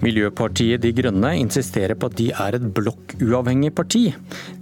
Miljøpartiet 0.00 0.80
De 0.80 0.92
Grønne 0.96 1.34
insisterer 1.36 1.96
på 1.98 2.08
at 2.08 2.16
de 2.16 2.30
er 2.32 2.56
et 2.56 2.66
blokkuavhengig 2.76 3.72
parti. 3.76 4.06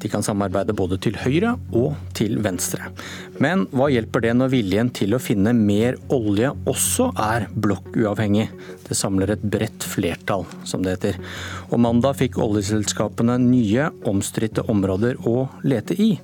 De 0.03 0.11
kan 0.11 0.25
samarbeide 0.27 0.75
både 0.77 0.99
til 1.03 1.19
høyre 1.21 1.55
og 1.79 1.95
til 2.19 2.41
venstre. 2.43 2.91
Men 3.39 3.67
hva 3.71 3.87
hjelper 3.93 4.27
det 4.27 4.35
når 4.35 4.53
viljen 4.57 4.91
til 4.95 5.15
å 5.15 5.23
finne 5.23 5.55
mer 5.55 5.99
olje 6.15 6.51
også 6.71 7.13
er 7.29 7.47
blokkuavhengig? 7.55 8.49
Det 8.89 8.99
samler 8.99 9.37
et 9.37 9.47
bredt 9.47 9.87
flertall, 9.87 10.47
som 10.67 10.83
det 10.83 10.97
heter. 10.97 11.23
Og 11.71 11.83
mandag 11.87 12.19
fikk 12.19 12.41
oljeselskapene 12.43 13.39
nye, 13.47 13.93
omstridte 14.11 14.67
områder 14.67 15.23
å 15.29 15.47
lete 15.63 15.95
i. 16.03 16.17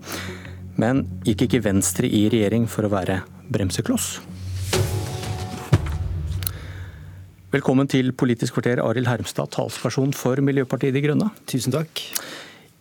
Men 0.80 1.06
gikk 1.23 1.46
ikke 1.46 1.65
Venstre 1.69 2.10
i 2.10 2.27
regjering 2.33 2.66
for 2.70 2.88
å 2.88 2.96
være 2.96 3.23
bremsekloss? 3.55 4.16
Velkommen 7.54 7.86
til 7.86 8.08
Politisk 8.18 8.56
kvarter, 8.56 8.80
Arild 8.82 9.06
Hermstad, 9.06 9.52
talsperson 9.54 10.10
for 10.16 10.40
Miljøpartiet 10.42 10.96
De 10.96 11.02
Grønne. 11.04 11.28
Tusen 11.46 11.70
takk. 11.70 12.00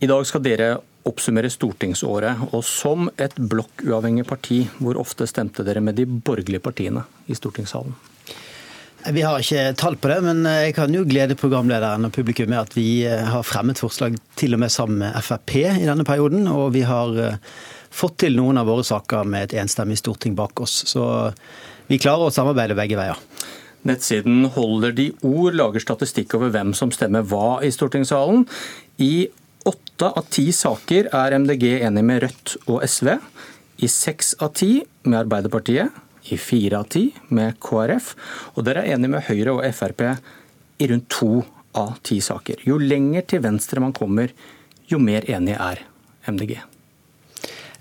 I 0.02 0.10
dag 0.10 0.24
skal 0.26 0.42
dere 0.42 0.70
oppsummere 1.06 1.52
stortingsåret. 1.54 2.48
Og 2.58 2.64
som 2.66 3.06
et 3.22 3.36
blokkuavhengig 3.38 4.26
parti, 4.26 4.64
hvor 4.80 4.98
ofte 4.98 5.28
stemte 5.30 5.62
dere 5.68 5.84
med 5.84 6.00
de 6.00 6.08
borgerlige 6.10 6.64
partiene 6.66 7.06
i 7.30 7.38
stortingssalen? 7.38 7.94
Vi 9.14 9.22
har 9.22 9.46
ikke 9.46 9.78
tall 9.78 10.00
på 10.02 10.10
det, 10.10 10.20
men 10.26 10.42
jeg 10.48 10.74
kan 10.80 10.98
jo 10.98 11.06
glede 11.06 11.38
programlederen 11.38 12.10
og 12.10 12.18
publikum 12.18 12.50
med 12.50 12.64
at 12.64 12.74
vi 12.74 13.06
har 13.06 13.46
fremmet 13.46 13.78
forslag 13.78 14.18
til 14.40 14.58
og 14.58 14.66
med 14.66 14.74
sammen 14.74 15.04
med 15.04 15.22
Frp 15.22 15.60
i 15.60 15.86
denne 15.86 16.08
perioden. 16.08 16.48
Og 16.50 16.72
vi 16.74 16.82
har 16.90 17.20
eh, 17.22 17.42
fått 17.94 18.24
til 18.26 18.42
noen 18.42 18.58
av 18.58 18.74
våre 18.74 18.90
saker 18.90 19.22
med 19.22 19.52
et 19.52 19.60
enstemmig 19.62 20.02
storting 20.02 20.34
bak 20.34 20.66
oss. 20.66 20.82
Så 20.90 21.04
vi 21.92 22.02
klarer 22.02 22.32
å 22.32 22.34
samarbeide 22.34 22.80
begge 22.80 22.98
veier. 22.98 23.22
Nettsiden 23.88 24.46
Holder 24.56 24.94
de 24.96 25.10
ord 25.28 25.58
lager 25.58 25.84
statistikk 25.84 26.36
over 26.38 26.54
hvem 26.54 26.72
som 26.78 26.92
stemmer 26.94 27.26
hva 27.28 27.60
i 27.66 27.72
stortingssalen. 27.74 28.46
I 29.04 29.28
åtte 29.68 30.10
av 30.10 30.28
ti 30.32 30.48
saker 30.56 31.12
er 31.12 31.36
MDG 31.40 31.66
enig 31.84 32.06
med 32.08 32.24
Rødt 32.24 32.56
og 32.66 32.84
SV. 32.88 33.16
I 33.84 33.90
seks 33.92 34.36
av 34.44 34.54
ti 34.60 34.78
med 35.04 35.20
Arbeiderpartiet. 35.26 35.92
I 36.32 36.40
fire 36.40 36.80
av 36.80 36.88
ti 36.94 37.10
med 37.36 37.60
KrF. 37.64 38.14
Og 38.56 38.64
dere 38.68 38.86
er 38.86 38.96
enige 38.96 39.18
med 39.18 39.28
Høyre 39.28 39.58
og 39.58 39.66
Frp 39.76 40.06
i 40.08 40.90
rundt 40.92 41.10
to 41.12 41.44
av 41.76 41.98
ti 42.06 42.22
saker. 42.24 42.64
Jo 42.68 42.80
lenger 42.80 43.28
til 43.28 43.44
venstre 43.44 43.84
man 43.84 43.96
kommer, 43.96 44.32
jo 44.88 45.02
mer 45.02 45.28
enig 45.28 45.58
er 45.58 45.84
MDG. 46.30 46.62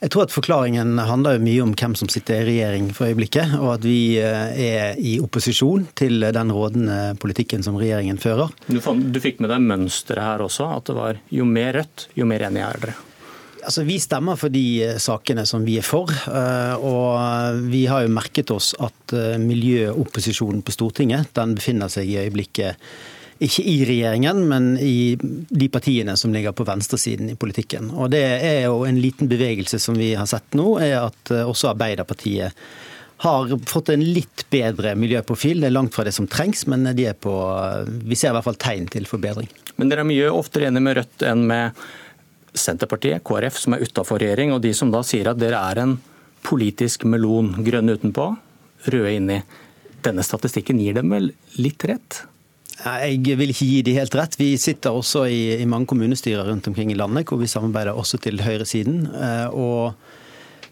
Jeg 0.02 0.10
tror 0.10 0.24
at 0.26 0.32
Forklaringen 0.34 0.96
handler 0.98 1.36
jo 1.36 1.44
mye 1.44 1.62
om 1.62 1.72
hvem 1.78 1.92
som 1.94 2.08
sitter 2.10 2.40
i 2.40 2.46
regjering 2.48 2.88
for 2.96 3.06
øyeblikket, 3.06 3.52
og 3.60 3.76
at 3.76 3.84
vi 3.86 4.18
eh, 4.18 4.56
er 4.64 4.98
i 4.98 5.12
opposisjon 5.22 5.84
til 5.98 6.26
den 6.34 6.50
rådende 6.50 7.14
politikken 7.22 7.62
som 7.62 7.78
regjeringen 7.78 8.18
fører. 8.18 8.50
Du, 8.66 8.80
du 8.82 9.20
fikk 9.22 9.38
med 9.38 9.52
deg 9.54 9.62
mønsteret 9.62 10.26
her 10.26 10.42
også, 10.42 10.66
at 10.74 10.90
det 10.90 10.98
var 10.98 11.22
jo 11.30 11.46
mer 11.46 11.78
Rødt, 11.78 12.08
jo 12.18 12.26
mer 12.26 12.48
enige 12.48 12.66
er 12.66 12.82
dere? 12.82 12.96
Altså, 13.62 13.86
Vi 13.86 14.00
stemmer 14.02 14.40
for 14.40 14.50
de 14.50 14.66
eh, 14.88 14.98
sakene 14.98 15.46
som 15.46 15.62
vi 15.62 15.78
er 15.78 15.86
for. 15.86 16.10
Eh, 16.10 16.82
og 16.82 17.62
vi 17.70 17.86
har 17.86 18.02
jo 18.02 18.10
merket 18.18 18.50
oss 18.50 18.74
at 18.82 19.14
miljøopposisjonen 19.38 20.66
på 20.66 20.74
Stortinget 20.74 21.30
den 21.38 21.54
befinner 21.54 21.92
seg 21.92 22.10
i 22.10 22.18
øyeblikket 22.24 22.80
ikke 23.42 23.64
i 23.66 23.76
regjeringen, 23.88 24.44
men 24.48 24.72
i 24.78 25.16
de 25.18 25.68
partiene 25.72 26.14
som 26.18 26.32
ligger 26.34 26.54
på 26.56 26.66
venstresiden 26.68 27.32
i 27.32 27.36
politikken. 27.38 27.90
Og 27.94 28.10
Det 28.12 28.22
er 28.22 28.64
jo 28.66 28.82
en 28.86 29.00
liten 29.00 29.30
bevegelse 29.30 29.80
som 29.82 29.98
vi 29.98 30.12
har 30.18 30.28
sett 30.30 30.56
nå, 30.58 30.76
er 30.82 30.98
at 31.02 31.32
eh, 31.34 31.46
også 31.48 31.72
Arbeiderpartiet 31.72 32.56
har 33.22 33.52
fått 33.70 33.92
en 33.94 34.02
litt 34.02 34.46
bedre 34.50 34.96
miljøprofil. 34.98 35.60
Det 35.62 35.68
er 35.68 35.74
langt 35.76 35.94
fra 35.94 36.02
det 36.06 36.14
som 36.16 36.26
trengs, 36.26 36.64
men 36.66 36.88
på, 37.22 37.34
vi 38.02 38.18
ser 38.18 38.32
i 38.32 38.34
hvert 38.34 38.48
fall 38.48 38.58
tegn 38.58 38.88
til 38.90 39.06
forbedring. 39.06 39.46
Men 39.78 39.92
dere 39.92 40.02
er 40.02 40.08
mye 40.08 40.32
oftere 40.34 40.66
enige 40.66 40.82
med 40.88 40.96
Rødt 40.98 41.22
enn 41.30 41.44
med 41.46 41.84
Senterpartiet, 42.52 43.22
KrF, 43.24 43.60
som 43.62 43.76
er 43.76 43.84
utafor 43.86 44.18
regjering, 44.18 44.50
og 44.52 44.64
de 44.64 44.74
som 44.74 44.90
da 44.90 45.04
sier 45.06 45.30
at 45.30 45.38
dere 45.38 45.60
er 45.70 45.84
en 45.84 45.94
politisk 46.42 47.06
melon, 47.06 47.54
grønn 47.62 47.94
utenpå, 47.94 48.26
røde 48.90 49.14
inni. 49.14 49.38
Denne 50.02 50.26
statistikken 50.26 50.82
gir 50.82 50.98
dem 50.98 51.14
vel 51.14 51.30
litt 51.62 51.86
rett? 51.86 52.24
Jeg 52.80 53.36
vil 53.38 53.52
ikke 53.52 53.68
gi 53.68 53.82
de 53.86 53.94
helt 53.98 54.14
rett. 54.16 54.38
Vi 54.40 54.54
sitter 54.58 54.96
også 54.96 55.26
i, 55.30 55.60
i, 55.60 55.68
mange 55.68 55.86
kommunestyrer 55.92 56.48
rundt 56.48 56.66
omkring 56.70 56.90
i 56.90 56.98
landet, 56.98 57.28
hvor 57.28 57.38
vi 57.38 57.50
samarbeider 57.50 57.98
også 57.98 58.18
til 58.22 58.40
høyresiden. 58.42 59.04
Eh, 59.12 59.52
og 59.52 59.92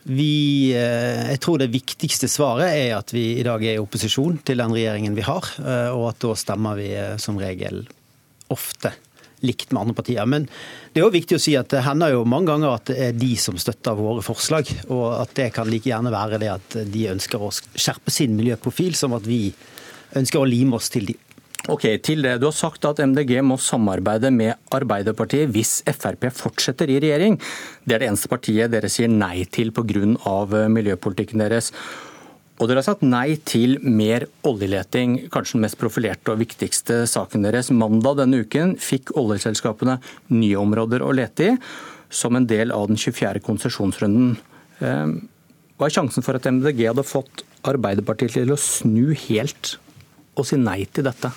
vi, 0.08 0.72
eh, 0.74 1.28
jeg 1.34 1.42
tror 1.44 1.60
det 1.60 1.70
viktigste 1.74 2.30
svaret 2.30 2.72
er 2.72 2.96
at 2.96 3.12
vi 3.14 3.36
i 3.36 3.44
dag 3.46 3.62
er 3.62 3.76
i 3.76 3.82
opposisjon 3.82 4.40
til 4.46 4.62
den 4.62 4.74
regjeringen 4.74 5.14
vi 5.18 5.26
har, 5.28 5.52
eh, 5.60 5.92
og 5.92 6.08
at 6.10 6.24
da 6.24 6.34
stemmer 6.40 6.80
vi 6.80 6.90
som 7.20 7.38
regel 7.38 7.84
ofte 8.50 8.94
likt 9.46 9.70
med 9.72 9.84
andre 9.84 9.96
partier. 10.00 10.26
Men 10.28 10.48
det 10.92 11.00
er 11.00 11.06
også 11.06 11.18
viktig 11.20 11.38
å 11.38 11.42
si 11.46 11.54
at 11.56 11.70
det 11.72 11.84
hender 11.86 12.14
jo 12.14 12.26
mange 12.28 12.50
ganger 12.50 12.74
at 12.74 12.90
det 12.90 12.98
er 13.06 13.16
de 13.16 13.32
som 13.40 13.56
støtter 13.60 13.96
våre 13.96 14.24
forslag, 14.24 14.68
og 14.88 15.06
at 15.20 15.36
det 15.38 15.52
kan 15.56 15.70
like 15.70 15.88
gjerne 15.88 16.12
være 16.12 16.40
det 16.42 16.52
at 16.56 16.78
de 16.90 17.08
ønsker 17.12 17.40
å 17.40 17.52
skjerpe 17.54 18.12
sin 18.12 18.34
miljøprofil, 18.36 18.96
som 18.98 19.14
at 19.16 19.28
vi 19.28 19.46
ønsker 20.18 20.42
å 20.42 20.48
lime 20.48 20.80
oss 20.80 20.90
til 20.92 21.12
de. 21.12 21.16
Ok, 21.68 21.82
til 22.00 22.22
det. 22.24 22.38
Du 22.40 22.46
har 22.48 22.56
sagt 22.56 22.86
at 22.88 23.02
MDG 23.04 23.34
må 23.44 23.58
samarbeide 23.60 24.30
med 24.32 24.56
Arbeiderpartiet 24.72 25.50
hvis 25.52 25.82
Frp 25.92 26.30
fortsetter 26.32 26.88
i 26.88 26.96
regjering. 27.02 27.36
Det 27.84 27.96
er 27.96 28.00
det 28.00 28.08
eneste 28.08 28.30
partiet 28.32 28.72
dere 28.72 28.88
sier 28.88 29.10
nei 29.12 29.44
til 29.44 29.68
pga. 29.76 30.00
Eh, 30.00 30.70
miljøpolitikken 30.72 31.42
deres. 31.42 31.68
Og 32.60 32.68
dere 32.68 32.80
har 32.80 32.86
sagt 32.88 33.04
nei 33.04 33.36
til 33.44 33.76
mer 33.84 34.24
oljeleting, 34.44 35.28
kanskje 35.32 35.58
den 35.58 35.66
mest 35.66 35.78
profilerte 35.80 36.32
og 36.32 36.40
viktigste 36.40 37.02
saken 37.08 37.44
deres. 37.44 37.68
Mandag 37.72 38.22
denne 38.22 38.40
uken 38.40 38.74
fikk 38.80 39.12
oljeselskapene 39.20 39.98
nye 40.32 40.56
områder 40.60 41.04
å 41.04 41.12
lete 41.12 41.50
i, 41.50 41.58
som 42.08 42.36
en 42.36 42.48
del 42.48 42.72
av 42.72 42.88
den 42.88 43.00
24. 43.00 43.44
konsesjonsrunden. 43.44 44.32
Eh, 44.80 45.12
hva 45.76 45.88
er 45.88 45.96
sjansen 45.98 46.24
for 46.24 46.40
at 46.40 46.48
MDG 46.48 46.86
hadde 46.88 47.04
fått 47.04 47.44
Arbeiderpartiet 47.68 48.32
til 48.38 48.56
å 48.56 48.56
snu 48.56 49.12
helt 49.28 49.76
og 50.40 50.48
si 50.48 50.56
nei 50.56 50.86
til 50.88 51.04
dette? 51.04 51.34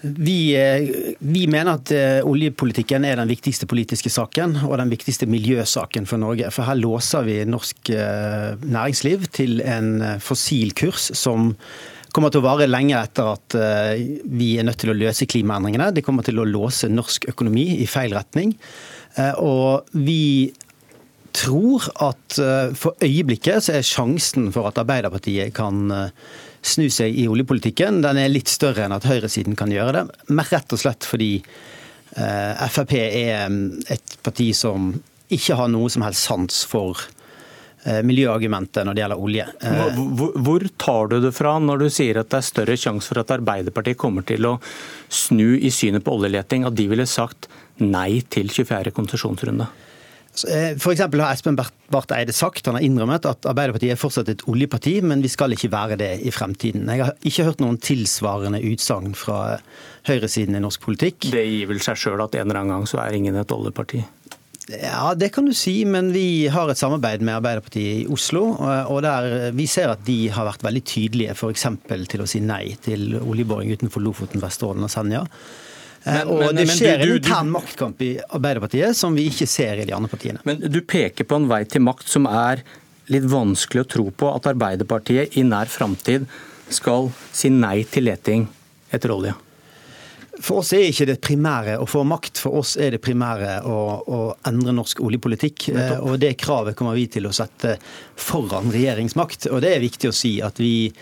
Vi, 0.00 0.54
eh, 0.54 1.14
vi, 1.18 1.46
mener 1.50 1.74
at 1.74 1.90
eh, 1.90 2.20
oljepolitikken 2.26 3.02
er 3.06 3.18
den 3.18 3.30
viktigste 3.30 3.66
politiske 3.66 4.12
saken 4.14 4.54
og 4.68 4.76
den 4.78 4.92
viktigste 4.92 5.26
miljøsaken 5.26 6.06
for 6.06 6.22
Norge. 6.22 6.52
For 6.54 6.68
her 6.68 6.78
låser 6.78 7.26
vi 7.26 7.38
norsk 7.48 7.90
eh, 7.90 8.54
næringsliv 8.62 9.26
til 9.34 9.58
en 9.66 10.20
fossil 10.22 10.70
kurs 10.78 11.10
som 11.18 11.50
kommer 12.14 12.30
til 12.30 12.44
å 12.44 12.46
vare 12.46 12.70
lenge 12.70 12.94
etter 12.96 13.26
at 13.34 13.54
vi 14.24 14.54
er 14.58 14.64
nødt 14.64 14.78
til 14.80 14.90
å 14.90 14.96
løse 14.96 15.26
klimaendringene. 15.28 15.90
Det 15.94 16.02
kommer 16.06 16.24
til 16.26 16.40
å 16.40 16.46
låse 16.48 16.88
norsk 16.90 17.28
økonomi 17.30 17.66
i 17.82 17.86
feil 17.86 18.14
retning. 18.16 18.54
Og 19.44 19.92
vi 19.92 20.48
tror 21.36 21.84
at 22.08 22.38
for 22.80 22.96
øyeblikket 23.04 23.68
så 23.68 23.76
er 23.76 23.86
sjansen 23.86 24.48
for 24.56 24.70
at 24.70 24.80
Arbeiderpartiet 24.80 25.52
kan 25.54 25.92
snu 26.68 26.88
seg 26.92 27.16
i 27.16 27.26
oljepolitikken, 27.30 28.02
den 28.04 28.20
er 28.20 28.32
litt 28.32 28.50
større 28.52 28.86
enn 28.86 28.96
at 28.96 29.06
høyresiden 29.08 29.56
kan 29.58 29.72
gjøre 29.72 30.00
det. 30.00 30.24
Men 30.30 30.48
rett 30.48 30.74
og 30.74 30.80
slett 30.80 31.06
fordi 31.08 31.34
eh, 31.40 32.66
Frp 32.72 32.94
er 32.98 33.46
mm, 33.52 33.62
et 33.94 34.18
parti 34.24 34.50
som 34.56 34.92
ikke 35.28 35.56
har 35.58 35.70
noe 35.72 35.90
som 35.92 36.04
helst 36.06 36.28
sans 36.28 36.62
for 36.68 37.00
eh, 37.84 38.00
miljøargumentet 38.06 38.86
når 38.86 38.96
det 38.96 39.04
gjelder 39.04 39.24
olje. 39.28 39.48
Eh, 39.60 39.98
hvor, 39.98 40.38
hvor, 40.46 40.68
tar 40.80 41.12
du 41.12 41.18
det 41.24 41.34
fra 41.36 41.56
når 41.62 41.84
du 41.84 41.88
sier 41.92 42.20
at 42.20 42.30
det 42.32 42.40
er 42.40 42.48
større 42.48 42.78
sjanse 42.80 43.12
for 43.12 43.22
at 43.22 43.34
Arbeiderpartiet 43.38 44.00
kommer 44.00 44.26
til 44.28 44.48
å 44.48 44.56
snu 45.08 45.56
i 45.58 45.72
synet 45.74 46.06
på 46.06 46.16
oljeleting, 46.16 46.68
at 46.68 46.76
de 46.78 46.88
ville 46.90 47.08
sagt 47.08 47.50
nei 47.82 48.22
til 48.32 48.50
24. 48.52 48.94
konsesjonsrunde? 48.96 49.68
Eh, 50.46 50.74
F.eks. 50.76 51.00
har 51.00 51.32
Espen 51.32 51.56
Barth 51.58 52.14
Eide 52.14 52.34
sagt, 52.36 52.66
han 52.68 52.78
har 52.78 52.84
innrømmet 52.84 53.26
at 53.28 53.48
Arbeiderpartiet 53.48 53.94
er 53.94 54.00
fortsatt 54.00 54.30
et 54.32 54.44
oljeparti, 54.50 54.98
men 55.02 55.24
vi 55.24 55.30
skal 55.32 55.54
ikke 55.56 55.72
være 55.72 55.98
det 56.00 56.12
i 56.26 56.32
fremtiden. 56.34 56.88
Jeg 56.92 57.06
har 57.06 57.16
ikke 57.26 57.48
hørt 57.48 57.64
noen 57.64 57.80
tilsvarende 57.82 58.60
utsagn 58.70 59.16
fra 59.18 59.58
høyresiden 60.08 60.58
i 60.58 60.62
norsk 60.64 60.84
politikk. 60.84 61.30
Det 61.32 61.44
gir 61.46 61.70
vel 61.70 61.82
seg 61.84 61.98
sjøl 62.00 62.22
at 62.24 62.38
en 62.38 62.46
eller 62.46 62.62
annen 62.62 62.76
gang 62.76 62.88
så 62.90 63.02
er 63.04 63.18
ingen 63.18 63.38
et 63.40 63.54
oljeparti? 63.54 64.04
Ja, 64.68 65.14
det 65.16 65.30
kan 65.32 65.46
du 65.48 65.54
si, 65.56 65.80
men 65.88 66.10
vi 66.12 66.48
har 66.52 66.68
et 66.68 66.76
samarbeid 66.76 67.22
med 67.24 67.38
Arbeiderpartiet 67.38 68.02
i 68.02 68.08
Oslo. 68.12 68.50
og 68.92 69.00
der 69.02 69.50
Vi 69.56 69.64
ser 69.66 69.94
at 69.94 70.04
de 70.04 70.28
har 70.28 70.44
vært 70.44 70.66
veldig 70.66 70.84
tydelige 70.84 71.32
f.eks. 71.32 71.64
til 72.08 72.20
å 72.20 72.28
si 72.28 72.42
nei 72.44 72.76
til 72.84 73.16
oljeboring 73.16 73.72
utenfor 73.72 74.04
Lofoten, 74.04 74.42
Vesterålen 74.44 74.84
og 74.84 74.92
Senja. 74.92 75.24
Eh, 76.08 76.18
men, 76.24 76.28
og 76.32 76.42
men, 76.46 76.56
det 76.56 76.66
skjer 76.72 77.04
en 77.04 77.14
intern 77.16 77.50
maktkamp 77.52 78.02
i 78.04 78.12
Arbeiderpartiet 78.24 78.96
som 78.96 79.16
vi 79.16 79.28
ikke 79.28 79.48
ser 79.50 79.82
i 79.82 79.88
de 79.88 79.96
andre 79.96 80.10
partiene. 80.10 80.42
Men 80.48 80.62
du 80.62 80.80
peker 80.80 81.28
på 81.28 81.40
en 81.40 81.48
vei 81.50 81.64
til 81.68 81.84
makt 81.84 82.08
som 82.08 82.28
er 82.30 82.64
litt 83.12 83.26
vanskelig 83.28 83.84
å 83.84 83.90
tro 83.96 84.06
på 84.12 84.30
at 84.34 84.48
Arbeiderpartiet 84.50 85.36
i 85.40 85.44
nær 85.46 85.70
framtid 85.72 86.28
skal 86.72 87.10
si 87.32 87.50
nei 87.52 87.82
til 87.88 88.08
leting 88.08 88.48
etter 88.92 89.12
olje? 89.14 89.34
For 90.38 90.60
oss 90.60 90.70
er 90.76 90.84
ikke 90.86 91.08
det 91.08 91.16
primære 91.24 91.78
å 91.82 91.86
få 91.88 92.04
makt, 92.06 92.38
for 92.44 92.60
oss 92.60 92.76
er 92.78 92.94
det 92.94 93.00
primære 93.02 93.56
å, 93.66 93.78
å 94.06 94.18
endre 94.46 94.74
norsk 94.76 95.00
oljepolitikk. 95.02 95.64
Og 95.98 96.14
det 96.22 96.36
kravet 96.38 96.76
kommer 96.78 96.94
vi 96.94 97.08
til 97.10 97.26
å 97.26 97.32
sette 97.34 97.74
foran 98.14 98.70
regjeringsmakt. 98.70 99.48
Og 99.50 99.64
det 99.64 99.72
er 99.74 99.82
viktig 99.82 100.12
å 100.12 100.14
si 100.14 100.36
at 100.44 100.60
vi 100.62 100.92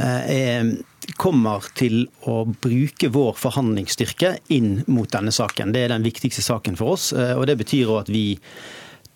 er, 0.00 0.70
kommer 1.18 1.64
til 1.78 2.04
å 2.28 2.42
bruke 2.62 3.10
vår 3.12 3.34
forhandlingsstyrke 3.40 4.34
inn 4.56 4.82
mot 4.90 5.10
denne 5.10 5.32
saken. 5.34 5.72
Det 5.74 5.86
er 5.86 5.94
den 5.94 6.06
viktigste 6.06 6.44
saken 6.44 6.78
for 6.80 6.96
oss. 6.96 7.10
og 7.12 7.46
Det 7.48 7.56
betyr 7.60 7.90
at 7.98 8.12
vi 8.12 8.38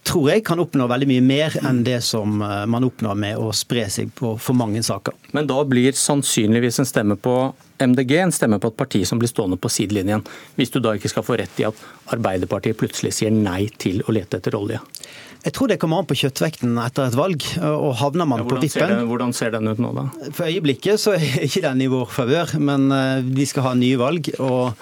tror 0.04 0.30
jeg 0.30 0.44
kan 0.46 0.60
oppnå 0.62 0.86
veldig 0.90 1.08
mye 1.10 1.24
mer 1.24 1.58
enn 1.64 1.82
det 1.86 2.00
som 2.04 2.42
eh, 2.44 2.64
man 2.70 2.86
oppnår 2.86 3.18
med 3.18 3.40
å 3.40 3.50
spre 3.56 3.86
seg 3.90 4.12
på 4.16 4.34
for 4.40 4.56
mange 4.58 4.82
saker. 4.84 5.16
Men 5.36 5.48
da 5.50 5.60
blir 5.68 5.96
sannsynligvis 5.98 6.82
en 6.82 6.88
stemme 6.88 7.16
på 7.20 7.36
MDG 7.82 8.16
en 8.20 8.32
stemme 8.32 8.60
på 8.62 8.70
et 8.70 8.76
parti 8.78 9.02
som 9.08 9.18
blir 9.18 9.30
stående 9.30 9.58
på 9.58 9.70
sidelinjen, 9.72 10.22
hvis 10.54 10.70
du 10.70 10.78
da 10.82 10.94
ikke 10.94 11.10
skal 11.10 11.26
få 11.26 11.38
rett 11.40 11.58
i 11.60 11.66
at 11.66 11.80
Arbeiderpartiet 12.14 12.78
plutselig 12.78 13.16
sier 13.16 13.34
nei 13.34 13.66
til 13.80 14.04
å 14.06 14.14
lete 14.14 14.38
etter 14.38 14.54
olje? 14.58 14.78
Jeg 15.44 15.52
tror 15.56 15.68
det 15.68 15.76
kommer 15.80 16.00
an 16.00 16.06
på 16.08 16.16
kjøttvekten 16.16 16.78
etter 16.80 17.10
et 17.10 17.16
valg. 17.18 17.42
og 17.60 17.90
havner 18.00 18.28
man 18.28 18.40
ja, 18.40 18.46
på 18.48 18.60
vippen... 18.62 18.94
hvordan 19.10 19.34
ser 19.36 19.52
den 19.52 19.68
ut 19.68 19.82
nå, 19.82 19.90
da? 19.96 20.06
For 20.30 20.48
øyeblikket 20.48 21.02
så 21.02 21.16
er 21.18 21.42
ikke 21.44 21.64
den 21.66 21.82
i 21.84 21.90
vår 21.92 22.14
favør, 22.14 22.54
men 22.64 22.86
eh, 22.94 23.26
vi 23.26 23.44
skal 23.50 23.68
ha 23.68 23.74
nye 23.76 23.98
valg. 24.00 24.30
og 24.38 24.72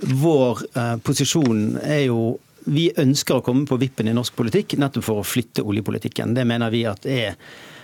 Vår 0.00 0.62
eh, 0.72 0.94
posisjon 1.04 1.74
er 1.82 2.06
jo 2.06 2.38
vi 2.68 2.90
ønsker 3.00 3.38
å 3.38 3.44
komme 3.44 3.66
på 3.68 3.78
vippen 3.80 4.10
i 4.10 4.14
norsk 4.16 4.36
politikk 4.36 4.76
nettopp 4.80 5.06
for 5.06 5.22
å 5.22 5.26
flytte 5.26 5.64
oljepolitikken. 5.66 6.34
Det 6.36 6.46
mener 6.48 6.72
vi 6.72 6.86
at 6.88 7.06
er 7.08 7.36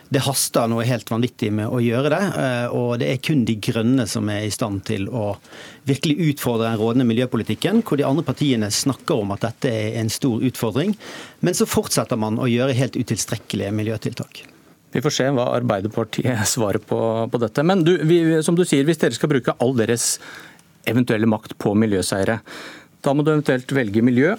det 0.06 0.22
haster 0.22 0.68
noe 0.70 0.84
helt 0.86 1.08
vanvittig 1.10 1.48
med 1.54 1.66
å 1.66 1.80
gjøre 1.82 2.10
det. 2.12 2.22
Eh, 2.38 2.74
og 2.74 3.00
det 3.02 3.08
er 3.10 3.22
kun 3.24 3.42
de 3.46 3.56
grønne 3.62 4.06
som 4.10 4.28
er 4.30 4.44
i 4.46 4.52
stand 4.54 4.84
til 4.86 5.08
å 5.10 5.32
virkelig 5.88 6.30
utfordre 6.30 6.70
den 6.70 6.78
rådende 6.78 7.08
miljøpolitikken, 7.08 7.82
hvor 7.82 7.98
de 7.98 8.06
andre 8.06 8.26
partiene 8.26 8.70
snakker 8.70 9.24
om 9.24 9.34
at 9.34 9.48
dette 9.48 9.72
er 9.72 9.98
en 10.00 10.10
stor 10.12 10.44
utfordring. 10.46 10.94
Men 11.42 11.58
så 11.58 11.66
fortsetter 11.66 12.20
man 12.20 12.38
å 12.38 12.50
gjøre 12.50 12.76
helt 12.78 12.98
utilstrekkelige 12.98 13.74
miljøtiltak. 13.74 14.44
Vi 14.94 15.02
får 15.02 15.12
se 15.12 15.30
hva 15.34 15.50
Arbeiderpartiet 15.56 16.46
svarer 16.54 16.82
på, 16.82 17.00
på 17.32 17.42
dette. 17.42 17.66
Men 17.66 17.82
du, 17.86 17.96
vi, 18.06 18.20
som 18.46 18.58
du 18.58 18.62
sier, 18.64 18.86
hvis 18.86 19.02
dere 19.02 19.18
skal 19.18 19.32
bruke 19.34 19.58
all 19.58 19.74
deres 19.78 20.16
eventuelle 20.86 21.26
makt 21.26 21.58
på 21.58 21.74
miljøseire, 21.74 22.38
da 23.02 23.14
må 23.14 23.26
du 23.26 23.34
eventuelt 23.34 23.74
velge 23.74 24.02
miljø 24.06 24.36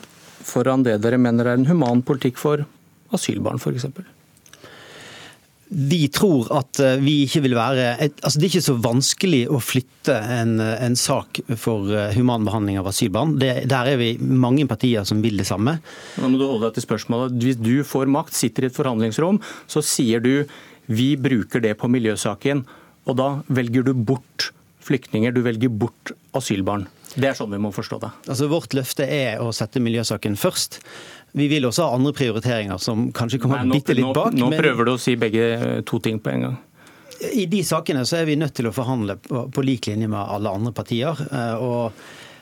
foran 0.48 0.86
det 0.88 1.00
dere 1.04 1.20
mener 1.22 1.52
er 1.52 1.60
en 1.60 1.68
human 1.70 2.04
politikk 2.06 2.40
for 2.42 2.66
asylbarn, 3.16 3.60
f.eks.? 3.62 3.88
Vi 5.68 6.06
tror 6.16 6.48
at 6.56 6.80
eh, 6.80 6.96
vi 7.04 7.18
ikke 7.26 7.42
vil 7.44 7.56
være 7.58 7.88
altså 8.00 8.40
Det 8.40 8.46
er 8.46 8.52
ikke 8.54 8.68
så 8.70 8.76
vanskelig 8.80 9.42
å 9.52 9.60
flytte 9.60 10.16
en, 10.16 10.62
en 10.62 10.96
sak 10.96 11.42
for 11.60 11.92
eh, 11.92 12.14
human 12.16 12.48
behandling 12.48 12.80
av 12.80 12.88
asylbarn. 12.94 13.36
Det, 13.42 13.52
der 13.68 13.92
er 13.92 14.00
vi 14.00 14.14
mange 14.22 14.64
partier 14.70 15.04
som 15.08 15.20
vil 15.24 15.42
det 15.42 15.48
samme. 15.50 15.76
Nå 16.22 16.32
må 16.32 16.40
du 16.40 16.46
holde 16.48 16.70
deg 16.70 16.78
til 16.78 16.88
spørsmålet. 16.88 17.36
Hvis 17.44 17.60
du 17.60 17.76
får 17.88 18.08
makt, 18.16 18.38
sitter 18.38 18.68
i 18.68 18.72
et 18.72 18.80
forhandlingsrom, 18.80 19.42
så 19.68 19.84
sier 19.84 20.24
du 20.24 20.48
vi 20.88 21.16
bruker 21.20 21.60
det 21.60 21.74
på 21.82 21.90
miljøsaken, 21.92 22.64
og 23.08 23.20
da 23.20 23.28
velger 23.52 23.90
du 23.90 23.92
bort 24.08 24.54
flyktninger, 24.88 25.36
du 25.36 25.44
velger 25.46 25.70
bort 25.70 26.14
asylbarn. 26.38 26.88
Det 27.18 27.32
er 27.32 27.38
sånn 27.38 27.54
vi 27.54 27.60
må 27.62 27.72
forstå 27.74 28.00
det. 28.04 28.12
Altså, 28.28 28.50
vårt 28.52 28.76
løfte 28.78 29.08
er 29.08 29.42
å 29.42 29.52
sette 29.56 29.82
miljøsaken 29.84 30.38
først. 30.40 30.80
Vi 31.38 31.48
vil 31.52 31.68
også 31.68 31.88
ha 31.88 31.98
andre 31.98 32.14
prioriteringer 32.18 32.80
som 32.82 33.10
kanskje 33.16 33.42
kommer 33.44 33.64
Nei, 33.64 33.72
nå, 33.72 33.80
bitte 33.80 33.98
litt 33.98 34.14
bak. 34.16 34.36
Nå, 34.36 34.52
nå 34.52 34.60
prøver 34.60 34.88
du 34.88 34.94
å 34.94 35.02
si 35.02 35.18
begge 35.20 35.82
to 35.88 36.02
ting 36.04 36.22
på 36.24 36.34
en 36.34 36.48
gang. 36.48 36.62
I 37.34 37.48
de 37.50 37.64
sakene 37.66 38.04
så 38.06 38.20
er 38.20 38.30
vi 38.30 38.38
nødt 38.38 38.54
til 38.60 38.70
å 38.70 38.76
forhandle 38.76 39.18
på, 39.24 39.48
på 39.54 39.66
lik 39.66 39.90
linje 39.90 40.10
med 40.12 40.22
alle 40.22 40.54
andre 40.54 40.74
partier. 40.76 41.18
Eh, 41.26 41.64
og 41.64 41.98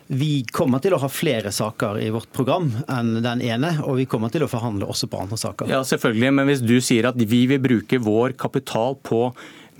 vi 0.08 0.44
kommer 0.54 0.84
til 0.84 0.94
å 0.94 1.00
ha 1.02 1.10
flere 1.10 1.52
saker 1.56 1.98
i 2.04 2.12
vårt 2.14 2.30
program 2.36 2.70
enn 2.92 3.16
den 3.26 3.42
ene, 3.42 3.72
og 3.88 3.98
vi 3.98 4.06
kommer 4.10 4.30
til 4.34 4.46
å 4.46 4.50
forhandle 4.52 4.90
også 4.92 5.10
på 5.10 5.22
andre 5.24 5.40
saker. 5.42 5.72
Ja, 5.72 5.82
selvfølgelig, 5.88 6.34
Men 6.36 6.52
hvis 6.52 6.62
du 6.62 6.78
sier 6.84 7.10
at 7.10 7.18
vi 7.18 7.46
vil 7.50 7.64
bruke 7.64 7.98
vår 7.98 8.36
kapital 8.38 9.00
på 9.02 9.30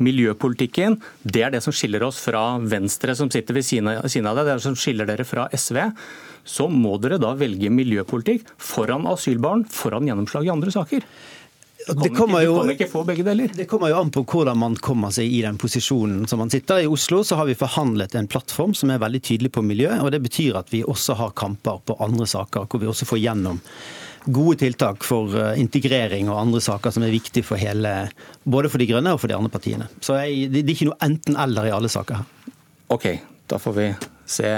miljøpolitikken, 0.04 1.00
det 1.24 1.44
er 1.46 1.54
det 1.56 1.64
som 1.66 1.76
skiller 1.76 2.04
oss 2.08 2.20
fra 2.24 2.58
Venstre, 2.60 3.16
som 3.16 3.32
sitter 3.32 3.58
ved 3.58 3.66
siden 3.68 3.90
av 3.90 4.04
deg, 4.06 4.46
Det 4.46 4.52
er 4.52 4.56
det 4.56 4.66
som 4.66 4.76
skiller 4.76 5.06
dere 5.06 5.26
fra 5.28 5.48
SV. 5.52 5.82
Så 6.46 6.68
må 6.70 6.98
dere 7.02 7.18
da 7.18 7.34
velge 7.34 7.72
miljøpolitikk 7.74 8.46
foran 8.58 9.08
asylbarn, 9.10 9.66
foran 9.66 10.06
gjennomslag 10.06 10.46
i 10.46 10.54
andre 10.54 10.72
saker. 10.72 11.08
Det 11.86 12.10
kommer, 12.18 12.42
jo, 12.42 12.64
det 12.66 13.68
kommer 13.70 13.92
jo 13.92 13.98
an 14.00 14.10
på 14.10 14.24
hvordan 14.26 14.58
man 14.58 14.76
kommer 14.82 15.12
seg 15.14 15.30
i 15.30 15.44
den 15.44 15.58
posisjonen 15.62 16.24
som 16.26 16.40
man 16.42 16.50
sitter. 16.50 16.82
I 16.82 16.90
Oslo 16.90 17.20
så 17.24 17.38
har 17.38 17.46
vi 17.46 17.58
forhandlet 17.58 18.16
en 18.18 18.30
plattform 18.32 18.74
som 18.74 18.90
er 18.90 19.02
veldig 19.04 19.22
tydelig 19.22 19.52
på 19.54 19.62
miljø. 19.62 19.92
og 20.02 20.10
Det 20.16 20.24
betyr 20.24 20.58
at 20.58 20.74
vi 20.74 20.82
også 20.82 21.14
har 21.20 21.36
kamper 21.38 21.84
på 21.86 21.98
andre 22.02 22.26
saker, 22.26 22.66
hvor 22.66 22.82
vi 22.82 22.90
også 22.90 23.06
får 23.06 23.22
gjennom 23.22 23.62
gode 24.26 24.60
tiltak 24.64 25.06
for 25.06 25.34
eh, 25.38 25.60
integrering 25.62 26.30
og 26.32 26.40
andre 26.42 26.62
saker 26.64 26.94
som 26.94 27.06
er 27.06 27.14
viktige 27.14 27.46
for 27.46 27.62
hele, 27.62 27.94
både 28.44 28.72
for 28.72 28.82
de 28.82 28.90
grønne 28.90 29.14
og 29.14 29.22
for 29.22 29.32
de 29.32 29.38
andre 29.38 29.52
partiene. 29.54 29.90
Så 30.02 30.18
jeg, 30.22 30.50
det 30.54 30.64
er 30.66 30.76
ikke 30.76 30.90
noe 30.90 31.02
enten-eller 31.06 31.70
i 31.70 31.74
alle 31.76 31.92
saker 31.92 32.22
her. 32.22 32.54
Ok, 32.94 33.08
da 33.50 33.60
får 33.62 33.76
vi 33.78 33.88
se, 34.30 34.50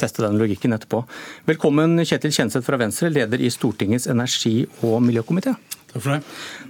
teste 0.00 0.24
den 0.24 0.40
logikken 0.40 0.74
etterpå. 0.76 1.02
Velkommen 1.48 2.00
Kjetil 2.04 2.32
Kjenseth 2.34 2.66
fra 2.66 2.80
Venstre, 2.80 3.12
leder 3.12 3.40
i 3.40 3.52
Stortingets 3.52 4.08
energi- 4.12 4.66
og 4.80 5.00
miljøkomité. 5.04 5.54
Takk 5.92 6.02
for 6.02 6.14
det. 6.14 6.20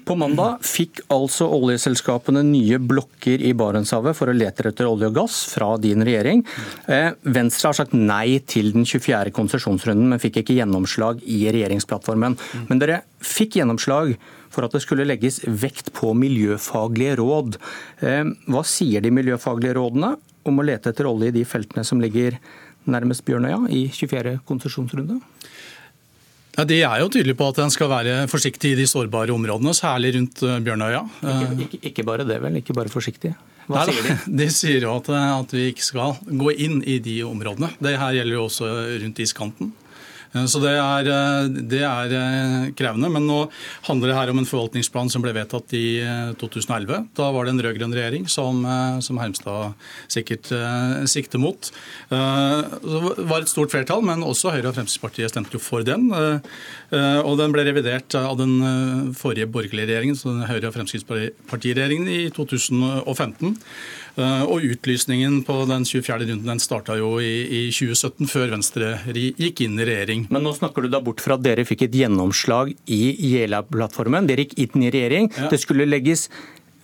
På 0.03 0.17
mandag 0.19 0.65
fikk 0.67 1.05
altså 1.15 1.47
oljeselskapene 1.55 2.41
nye 2.43 2.81
blokker 2.83 3.43
i 3.47 3.53
Barentshavet 3.55 4.17
for 4.19 4.33
å 4.33 4.35
lete 4.35 4.67
etter 4.67 4.89
olje 4.91 5.13
og 5.13 5.15
gass 5.21 5.37
fra 5.53 5.77
din 5.79 6.03
regjering. 6.03 6.43
Eh, 6.91 7.13
Venstre 7.23 7.71
har 7.71 7.79
sagt 7.79 7.95
nei 7.95 8.41
til 8.51 8.73
den 8.75 8.83
24. 8.89 9.31
konsesjonsrunden, 9.37 10.11
men 10.11 10.23
fikk 10.23 10.41
ikke 10.43 10.57
gjennomslag 10.59 11.23
i 11.23 11.45
regjeringsplattformen. 11.55 12.35
Men 12.67 12.83
dere 12.83 13.03
fikk 13.23 13.61
gjennomslag 13.61 14.17
for 14.53 14.67
at 14.67 14.75
det 14.75 14.83
skulle 14.83 15.07
legges 15.07 15.39
vekt 15.47 15.93
på 15.95 16.11
miljøfaglige 16.19 17.21
råd. 17.23 17.61
Eh, 18.03 18.27
hva 18.51 18.67
sier 18.67 19.07
de 19.07 19.15
miljøfaglige 19.15 19.79
rådene 19.79 20.17
om 20.51 20.59
å 20.59 20.67
lete 20.67 20.91
etter 20.91 21.07
olje 21.07 21.31
i 21.31 21.39
de 21.39 21.47
feltene 21.47 21.87
som 21.87 22.03
ligger 22.03 22.41
nærmest 22.91 23.23
Bjørnøya 23.23 23.69
i 23.71 23.87
24. 23.95 24.41
konsesjonsrunde? 24.49 25.21
Ja, 26.53 26.67
De 26.69 26.83
er 26.85 27.01
jo 27.01 27.09
tydelige 27.09 27.39
på 27.39 27.49
at 27.49 27.63
en 27.65 27.73
skal 27.73 27.89
være 27.89 28.17
forsiktig 28.29 28.75
i 28.75 28.81
de 28.83 28.85
sårbare 28.89 29.33
områdene, 29.33 29.73
særlig 29.77 30.13
rundt 30.19 30.43
eh, 30.45 30.59
Bjørnøya. 30.61 31.01
Ikke, 31.23 31.65
ikke, 31.65 31.81
ikke 31.91 32.05
bare 32.05 32.27
det, 32.29 32.37
vel? 32.43 32.59
Ikke 32.61 32.77
bare 32.77 32.93
forsiktig? 32.93 33.33
Hva 33.71 33.87
sier 33.89 34.05
de? 34.05 34.17
De 34.43 34.49
sier 34.53 34.85
jo 34.85 34.97
at, 34.99 35.09
at, 35.13 35.55
vi 35.55 35.71
ikke 35.71 35.87
skal 35.87 36.19
gå 36.27 36.53
inn 36.65 36.83
i 36.85 36.99
de 37.03 37.21
områdene. 37.25 37.73
Det 37.83 37.95
her 38.01 38.19
gjelder 38.19 38.37
jo 38.37 38.45
også 38.49 38.69
rundt 39.05 39.23
iskanten. 39.23 39.73
Eh, 40.33 40.47
så 40.49 40.61
det 40.63 40.73
er, 40.73 41.09
eh, 41.09 41.49
det 41.73 41.83
er, 41.85 42.15
eh, 42.17 42.71
krevende. 42.77 43.11
Men 43.13 43.27
nå 43.29 43.51
handler 43.89 44.09
det 44.09 44.17
her 44.17 44.31
om 44.31 44.39
en 44.39 44.49
forvaltningsplan 44.49 45.11
som 45.11 45.23
ble 45.23 45.33
vedtatt 45.33 45.73
i 45.73 46.03
2011. 46.39 47.09
Da 47.15 47.31
var 47.33 47.45
det 47.45 47.53
en 47.53 47.63
rød-grønn 47.63 47.95
regjering 47.95 48.29
som, 48.29 48.63
som 49.01 49.19
Hermstad 49.19 49.75
sikkert 50.09 50.49
sikter 51.09 51.39
mot. 51.39 51.71
Det 52.11 53.27
var 53.29 53.41
et 53.41 53.49
stort 53.51 53.71
flertall, 53.71 54.03
men 54.03 54.23
også 54.23 54.53
Høyre 54.53 54.71
og 54.71 54.77
Fremskrittspartiet 54.77 55.31
stemte 55.31 55.53
jo 55.57 55.63
for 55.63 55.83
den. 55.83 56.11
Og 56.13 57.39
den 57.39 57.53
ble 57.53 57.65
revidert 57.65 58.15
av 58.15 58.37
den 58.39 59.13
forrige 59.15 59.51
borgerlige 59.51 59.89
regjeringen, 59.89 60.17
så 60.17 60.33
den 60.33 60.49
Høyre- 60.49 60.71
og 60.71 60.77
Fremskrittspartiregjeringen, 60.77 62.09
i 62.09 62.31
2015. 62.31 63.57
Eh, 64.21 64.45
og 64.45 64.65
utlysningen 64.69 65.39
på 65.47 65.55
den 65.71 65.87
24. 65.89 66.19
runden 66.29 66.51
den 66.51 66.61
starta 66.61 66.99
jo 67.01 67.15
i, 67.23 67.33
i 67.47 67.63
2017, 67.73 68.29
før 68.29 68.53
Venstre 68.53 68.95
gikk 69.09 69.65
inn 69.65 69.79
i 69.81 69.87
regjering. 69.89 70.27
Men 70.33 70.45
nå 70.45 70.53
snakker 70.57 70.85
du 70.85 70.93
da 70.93 71.01
bort 71.05 71.23
fra 71.25 71.39
at 71.39 71.45
dere 71.47 71.65
fikk 71.69 71.87
et 71.89 71.97
gjennomslag 72.03 72.75
i 72.93 73.03
Jeløya-plattformen. 73.33 74.29
Dere 74.29 74.45
gikk 74.45 74.59
inn 74.67 74.85
i 74.85 74.93
regjering. 74.93 75.31
Ja. 75.39 75.49
Det 75.53 75.63
skulle 75.63 75.89
legges 75.89 76.29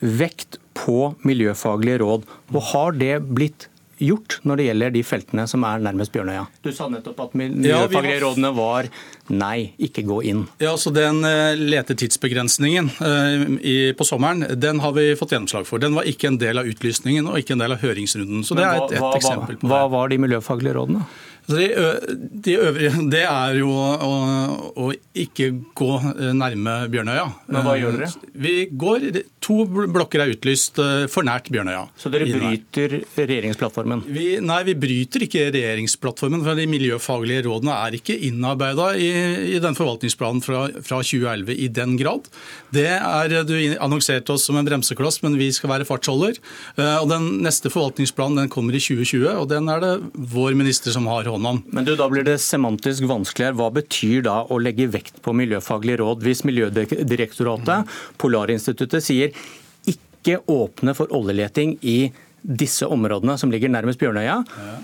vekt 0.01 0.61
på 0.79 1.13
miljøfaglige 1.27 2.01
råd. 2.05 2.25
Og 2.55 2.63
har 2.73 2.97
det 2.97 3.17
blitt 3.29 3.69
gjort 4.03 4.39
når 4.47 4.61
det 4.61 4.67
gjelder 4.69 4.95
de 4.95 5.03
feltene 5.07 5.47
som 5.51 5.65
er 5.69 5.83
nærmest 5.85 6.13
Bjørnøya? 6.15 6.47
Du 6.65 6.71
sa 6.75 6.89
nettopp 6.93 7.21
at 7.27 7.37
miljøfaglige 7.39 8.23
rådene 8.25 8.53
var 8.57 8.91
nei, 9.29 9.73
ikke 9.79 10.05
gå 10.09 10.21
inn. 10.31 10.45
Ja, 10.63 10.75
så 10.81 10.93
Den 10.95 11.23
eh, 11.29 11.59
letetidsbegrensningen 11.59 12.91
eh, 13.05 13.93
på 13.99 14.07
sommeren 14.09 14.47
den 14.59 14.83
har 14.85 14.95
vi 14.97 15.11
fått 15.19 15.35
gjennomslag 15.37 15.69
for. 15.69 15.83
Den 15.83 15.97
var 15.99 16.09
ikke 16.09 16.33
en 16.33 16.41
del 16.41 16.61
av 16.61 16.69
utlysningen 16.69 17.29
og 17.31 17.41
ikke 17.43 17.57
en 17.57 17.65
del 17.65 17.77
av 17.77 17.83
høringsrunden. 17.85 18.45
så 18.45 18.59
det 18.59 18.67
er 18.67 18.85
et, 18.85 18.99
et 18.99 19.19
eksempel 19.21 19.59
på 19.59 19.67
det. 19.67 19.73
Hva 19.73 19.85
var 19.93 20.13
de 20.13 20.21
miljøfaglige 20.25 20.79
rådene? 20.79 21.07
De, 21.49 22.53
øvrige, 22.61 22.93
det 23.15 23.23
er 23.25 23.57
jo 23.63 23.73
å, 23.73 24.13
å, 24.77 24.91
ikke 25.17 25.49
gå 25.77 25.91
eh, 26.11 26.33
nærme 26.37 26.75
Bjørnøya. 26.93 27.25
Men 27.49 27.65
hva 27.65 27.77
gjør 27.79 27.97
dere? 27.97 28.11
Eh, 28.11 28.33
vi 28.45 28.55
går, 28.69 29.09
To 29.49 29.63
blokker 29.65 30.21
er 30.21 30.35
utlyst 30.35 30.77
eh, 30.83 31.07
for 31.09 31.25
nært 31.25 31.49
Bjørnøya. 31.55 31.87
Så 31.97 32.13
dere 32.13 32.29
bryter 32.29 32.99
regjeringsplattformen? 33.17 34.05
Vi, 34.13 34.27
nei, 34.45 34.59
vi 34.69 34.75
bryter 34.77 35.25
ikke 35.25 35.47
regjeringsplattformen. 35.55 36.45
for 36.45 36.59
De 36.59 36.69
miljøfaglige 36.69 37.47
rådene 37.49 37.79
er 37.87 37.97
ikke 37.97 38.19
innarbeida 38.29 38.91
i, 39.01 39.09
i 39.57 39.63
den 39.65 39.79
forvaltningsplanen 39.79 40.45
fra, 40.45 40.67
fra, 40.85 41.01
2011 41.01 41.57
i 41.57 41.71
den 41.73 41.97
grad. 42.01 42.29
Det 42.75 42.91
er, 42.99 43.39
Du 43.49 43.57
annonserte 43.81 44.37
oss 44.37 44.45
som 44.51 44.59
en 44.61 44.69
bremsekloss, 44.69 45.23
men 45.25 45.39
vi 45.41 45.49
skal 45.57 45.73
være 45.73 45.89
fartsholder. 45.89 46.37
Og 47.01 47.09
Den 47.09 47.31
neste 47.47 47.73
forvaltningsplanen 47.73 48.43
den 48.43 48.53
kommer 48.53 48.77
i 48.77 48.83
2020, 48.83 49.31
og 49.33 49.49
den 49.49 49.71
er 49.73 49.81
det 49.81 49.95
vår 50.35 50.59
minister 50.59 50.93
som 50.93 51.09
har 51.09 51.25
hånd 51.31 51.38
hånd 51.39 51.51
om. 51.51 51.63
Men 51.73 51.87
du, 51.87 51.95
Da 51.97 52.09
blir 52.11 52.27
det 52.27 52.39
semantisk 52.43 53.07
vanskeligere. 53.09 53.57
Hva 53.59 53.71
betyr 53.79 54.27
da 54.27 54.43
å 54.45 54.59
legge 54.61 54.91
vekt 54.91 55.23
på 55.25 55.35
miljøfaglig 55.37 55.99
råd 56.03 56.27
hvis 56.27 56.45
Miljødirektoratet, 56.49 57.89
Polarinstituttet, 58.21 59.05
sier 59.05 59.33
ikke 59.89 60.41
åpne 60.51 60.95
for 60.99 61.11
oljeleting 61.15 61.79
i 61.81 62.13
disse 62.43 62.87
områdene 62.87 63.39
som 63.39 63.51
ligger 63.55 63.73
nærmest 63.73 64.03
Bjørnøya? 64.03 64.43
Ja 64.45 64.79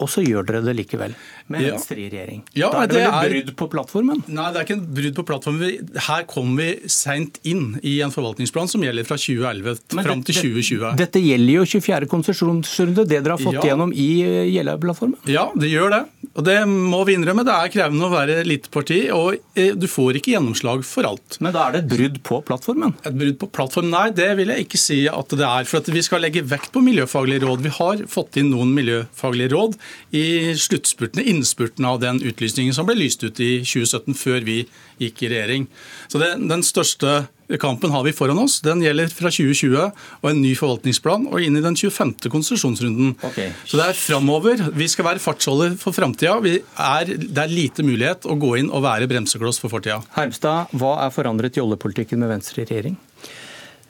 og 0.00 0.10
så 0.10 0.24
gjør 0.24 0.46
dere 0.48 0.62
det 0.64 0.74
likevel, 0.78 1.14
med 1.52 1.64
ja. 1.64 1.74
Venstre 1.74 2.00
i 2.00 2.08
regjering. 2.12 2.42
Ja, 2.56 2.70
da 2.72 2.84
er 2.84 2.90
det, 2.90 3.00
vel 3.00 3.08
et 3.10 3.44
brudd 3.44 3.56
på 3.60 3.68
plattformen? 3.74 4.22
Nei, 4.30 4.46
det 4.54 4.60
er 4.60 4.68
ikke 4.68 4.78
et 4.78 4.86
brudd 4.98 5.18
på 5.18 5.24
plattformen. 5.28 5.90
Her 6.08 6.26
kommer 6.30 6.64
vi 6.64 6.90
seint 6.92 7.40
inn 7.48 7.74
i 7.86 7.98
en 8.04 8.14
forvaltningsplan 8.14 8.70
som 8.70 8.84
gjelder 8.84 9.08
fra 9.08 9.18
2011 9.20 9.96
Men 9.98 10.08
fram 10.08 10.24
til 10.26 10.40
2020. 10.40 10.94
Dette 11.00 11.22
gjelder 11.22 11.54
jo 11.58 11.66
24. 11.74 12.10
konsesjonsrunde, 12.14 13.04
det 13.04 13.20
dere 13.20 13.36
har 13.36 13.42
fått 13.42 13.60
ja. 13.60 13.66
gjennom 13.72 13.92
i 13.92 14.08
eh, 14.24 14.48
Jeløya-plattformen? 14.54 15.20
Ja, 15.30 15.48
det 15.58 15.72
gjør 15.72 15.94
det. 15.96 16.02
Og 16.30 16.46
det 16.46 16.56
må 16.70 17.02
vi 17.08 17.16
innrømme. 17.18 17.44
Det 17.46 17.54
er 17.56 17.72
krevende 17.74 18.06
å 18.06 18.12
være 18.12 18.40
eliteparti, 18.44 19.00
og 19.14 19.34
eh, 19.58 19.72
du 19.76 19.86
får 19.90 20.20
ikke 20.20 20.34
gjennomslag 20.36 20.84
for 20.86 21.08
alt. 21.08 21.40
Men 21.42 21.54
da 21.56 21.66
er 21.66 21.76
det 21.76 21.82
et 21.84 21.90
brudd 21.92 22.20
på 22.26 22.40
plattformen? 22.46 22.94
Et 23.04 23.16
brudd 23.16 23.38
på 23.40 23.50
plattformen? 23.50 23.92
Nei, 23.92 24.08
det 24.16 24.30
vil 24.38 24.52
jeg 24.54 24.66
ikke 24.66 24.80
si 24.80 25.00
at 25.10 25.36
det 25.36 25.46
er. 25.46 25.68
For 25.68 25.90
vi 25.90 26.04
skal 26.06 26.22
legge 26.24 26.44
vekt 26.46 26.72
på 26.74 26.82
miljøfaglige 26.84 27.44
råd. 27.44 27.64
Vi 27.66 27.74
har 27.80 28.04
fått 28.10 28.38
inn 28.40 28.52
noen 28.54 28.72
miljøfaglige 28.76 29.54
råd 29.56 29.76
i 30.10 30.54
sluttspurtene, 30.58 31.24
innspurten 31.30 31.86
av 31.86 32.00
den 32.02 32.22
utlysningen 32.22 32.74
som 32.76 32.88
ble 32.88 32.98
lyst 32.98 33.24
ut 33.24 33.40
i 33.40 33.60
2017, 33.64 34.16
før 34.18 34.46
vi 34.46 34.62
gikk 35.00 35.24
i 35.24 35.34
regjering. 35.34 35.68
Så 36.10 36.20
det, 36.20 36.34
Den 36.50 36.64
største 36.66 37.28
kampen 37.58 37.90
har 37.90 38.04
vi 38.06 38.12
foran 38.14 38.38
oss. 38.38 38.60
Den 38.62 38.82
gjelder 38.84 39.10
fra 39.10 39.30
2020 39.32 39.76
og 40.20 40.28
en 40.30 40.42
ny 40.42 40.52
forvaltningsplan 40.58 41.26
og 41.30 41.42
inn 41.42 41.58
i 41.58 41.64
den 41.64 41.76
25. 41.78 42.30
konsesjonsrunden. 42.30 43.16
Okay. 43.26 43.50
Så 43.66 43.80
det 43.80 43.88
er 43.88 43.98
framover. 43.98 44.64
Vi 44.76 44.88
skal 44.90 45.08
være 45.08 45.22
fartsholder 45.22 45.74
for 45.80 45.96
framtida. 45.96 46.38
Det 46.40 47.42
er 47.42 47.50
lite 47.50 47.86
mulighet 47.86 48.28
å 48.28 48.38
gå 48.38 48.56
inn 48.60 48.70
og 48.70 48.84
være 48.86 49.10
bremsekloss 49.10 49.58
for 49.62 49.72
fortida. 49.72 49.98
Hermstad, 50.14 50.70
hva 50.78 51.00
er 51.06 51.14
forandret 51.14 51.58
i 51.58 51.64
oljepolitikken 51.64 52.22
med 52.22 52.36
Venstre 52.36 52.62
i 52.62 52.70
regjering? 52.70 52.98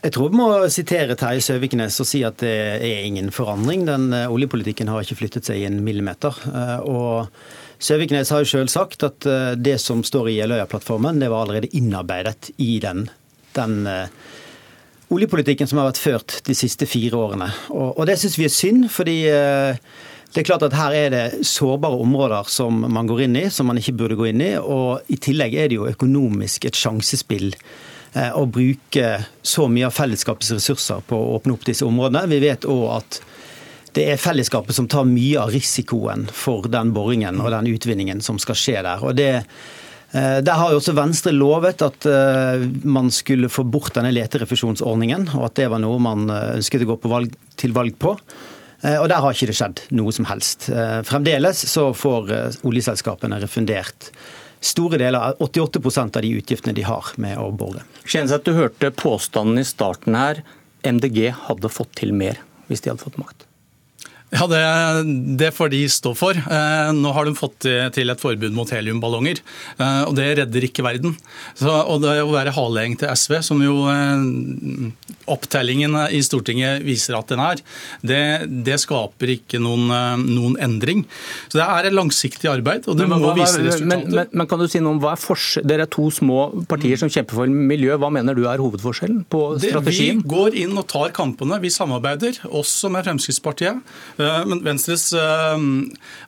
Jeg 0.01 0.15
tror 0.15 0.31
vi 0.33 0.39
må 0.39 0.49
sitere 0.73 1.13
Terje 1.19 1.43
Søviknes 1.45 1.99
og 2.01 2.07
si 2.09 2.23
at 2.25 2.41
det 2.41 2.51
er 2.81 3.03
ingen 3.05 3.29
forandring. 3.35 3.83
Den 3.85 4.15
eh, 4.17 4.31
oljepolitikken 4.33 4.89
har 4.89 5.05
ikke 5.05 5.19
flyttet 5.19 5.51
seg 5.51 5.67
en 5.67 5.83
millimeter. 5.85 6.39
Eh, 6.49 6.79
og 6.89 7.29
Søviknes 7.85 8.33
har 8.33 8.41
jo 8.41 8.49
selv 8.49 8.73
sagt 8.73 9.05
at 9.05 9.29
eh, 9.29 9.51
det 9.61 9.77
som 9.83 10.01
står 10.07 10.31
i 10.31 10.39
Jeløya-plattformen, 10.39 11.21
det 11.21 11.29
var 11.29 11.45
allerede 11.45 11.69
innarbeidet 11.77 12.49
i 12.65 12.79
den, 12.81 13.11
den 13.59 13.77
oljepolitikken 15.13 15.69
som 15.69 15.83
har 15.83 15.91
vært 15.91 16.01
ført 16.01 16.39
de 16.49 16.57
siste 16.57 16.89
fire 16.89 17.21
årene. 17.21 17.51
Og, 17.69 18.01
og 18.01 18.09
det 18.09 18.17
syns 18.23 18.41
vi 18.41 18.49
er 18.49 18.57
synd, 18.57 18.89
fordi 18.95 19.19
det 19.29 20.41
er 20.41 20.49
klart 20.49 20.65
at 20.65 20.79
Her 20.79 20.97
er 20.97 21.13
det 21.13 21.45
sårbare 21.45 22.01
områder 22.01 22.49
som 22.49 22.87
man 22.89 23.11
går 23.11 23.27
inn 23.27 23.37
i, 23.43 23.49
som 23.53 23.69
man 23.69 23.77
ikke 23.77 23.99
burde 24.01 24.17
gå 24.17 24.31
inn 24.33 24.49
i. 24.49 24.53
Og 24.57 25.13
I 25.13 25.21
tillegg 25.21 25.61
er 25.61 25.69
det 25.69 25.77
jo 25.77 25.89
økonomisk 25.93 26.71
et 26.71 26.79
sjansespill 26.79 27.51
å 28.11 28.43
bruke 28.51 29.11
så 29.47 29.69
mye 29.71 29.87
av 29.87 29.95
fellesskapets 29.95 30.51
ressurser 30.57 31.03
på 31.07 31.15
å 31.15 31.37
åpne 31.37 31.55
opp 31.55 31.67
disse 31.69 31.87
områdene. 31.87 32.27
Vi 32.31 32.41
vet 32.43 32.67
òg 32.67 32.87
at 32.97 33.21
det 33.97 34.07
er 34.13 34.21
fellesskapet 34.21 34.77
som 34.77 34.89
tar 34.91 35.07
mye 35.09 35.39
av 35.41 35.51
risikoen 35.55 36.27
for 36.35 36.69
den 36.71 36.93
boringen 36.95 37.41
og 37.43 37.51
den 37.55 37.71
utvinningen 37.73 38.23
som 38.23 38.39
skal 38.43 38.59
skje 38.59 38.83
der. 38.87 39.03
Og 39.03 39.17
det, 39.19 39.33
eh, 40.13 40.39
der 40.47 40.61
har 40.61 40.71
jo 40.71 40.79
også 40.79 40.95
Venstre 40.99 41.35
lovet 41.35 41.83
at 41.83 42.07
eh, 42.07 42.67
man 42.85 43.11
skulle 43.15 43.51
få 43.51 43.65
bort 43.67 43.95
denne 43.99 44.13
leterefusjonsordningen, 44.15 45.33
og 45.35 45.51
at 45.51 45.59
det 45.59 45.69
var 45.73 45.83
noe 45.83 45.99
man 46.03 46.31
ønsket 46.31 46.87
å 46.87 46.95
gå 46.95 47.01
valg, 47.11 47.35
til 47.57 47.75
valg 47.77 47.99
på. 47.99 48.17
Og 48.81 49.11
der 49.13 49.21
har 49.21 49.35
ikke 49.35 49.51
det 49.51 49.55
skjedd 49.59 49.81
noe 49.93 50.09
som 50.09 50.25
helst. 50.25 50.71
Fremdeles 51.05 51.59
så 51.69 51.91
får 51.93 52.31
oljeselskapene 52.65 53.37
refundert 53.43 54.07
store 54.61 55.01
deler, 55.01 55.35
88% 55.41 56.17
av 56.17 56.23
de 56.23 56.33
utgiftene 56.39 56.77
de 56.77 56.85
har 56.87 57.13
med 57.17 57.39
å 57.41 57.51
bore. 57.51 57.85
at 58.37 58.45
du 58.45 58.55
hørte 58.57 58.93
påstanden 58.93 59.61
i 59.61 59.67
starten 59.67 60.17
her. 60.19 60.43
MDG 60.85 61.31
hadde 61.49 61.73
fått 61.73 61.95
til 62.01 62.13
mer 62.17 62.41
hvis 62.69 62.85
de 62.85 62.93
hadde 62.93 63.05
fått 63.05 63.21
makt. 63.21 63.50
Ja, 64.31 64.47
det, 64.47 64.63
det, 65.39 65.51
får 65.57 65.73
de 65.73 65.81
stå 65.91 66.13
for. 66.15 66.39
Eh, 66.39 66.91
nå 66.95 67.11
har 67.17 67.27
de 67.27 67.35
fått 67.35 67.67
til 67.67 68.13
et 68.13 68.23
forbud 68.23 68.55
mot 68.55 68.71
heliumballonger, 68.71 69.41
eh, 69.75 70.03
og 70.07 70.15
det 70.19 70.29
redder 70.39 70.67
ikke 70.69 70.85
verden. 70.87 71.17
Så, 71.59 71.71
og 71.71 72.05
det 72.05 72.21
å 72.23 72.31
være 72.31 72.55
haleheng 72.55 72.95
til 73.01 73.11
SV, 73.11 73.41
som 73.43 73.63
jo 73.65 73.89
eh, 73.91 74.23
opptellingen 75.31 75.97
i 76.15 76.21
Stortinget 76.23 76.85
viser 76.87 77.19
at 77.19 77.33
den 77.33 77.43
er, 77.43 77.63
det, 78.07 78.23
det 78.67 78.79
skaper 78.83 79.35
ikke 79.35 79.59
noen, 79.63 79.91
noen, 80.29 80.55
endring. 80.63 81.03
Så 81.49 81.59
det 81.59 81.67
er 81.67 81.91
et 81.91 81.97
langsiktig 81.97 82.51
arbeid, 82.51 82.87
og 82.87 82.99
det 83.01 83.09
men, 83.11 83.19
må 83.19 83.33
hva, 83.33 83.35
vise 83.41 83.59
resultater. 83.65 83.91
Men, 83.91 84.07
men, 84.15 84.31
men, 84.31 84.51
kan 84.51 84.63
du 84.63 84.67
si 84.71 84.83
noe 84.83 84.95
om 84.95 85.03
hva 85.03 85.17
er 85.17 85.23
forskjell? 85.23 85.67
Dere 85.67 85.89
er 85.89 85.91
to 85.91 86.07
små 86.15 86.39
partier 86.71 87.01
som 87.01 87.11
kjemper 87.11 87.43
for 87.43 87.51
miljø. 87.51 87.99
Hva 87.99 88.13
mener 88.15 88.39
du 88.39 88.45
er 88.47 88.63
hovedforskjellen 88.63 89.25
på 89.31 89.43
strategien? 89.59 90.23
Det, 90.23 90.29
vi 90.29 90.35
går 90.37 90.59
inn 90.63 90.79
og 90.79 90.87
tar 90.91 91.15
kampene. 91.17 91.59
Vi 91.63 91.75
samarbeider, 91.75 92.43
også 92.47 92.91
med 92.95 93.07
Fremskrittspartiet. 93.07 93.83
Eh, 94.21 94.47
men 94.49 94.61
Venstres 94.65 95.11
eh, 95.17 95.63